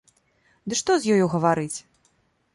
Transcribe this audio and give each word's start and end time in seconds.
Ды 0.73 0.79
што 0.79 0.97
з 1.03 1.19
ёю 1.19 1.29
гаварыць! 1.35 1.77